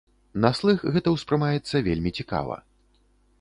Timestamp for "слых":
0.59-0.85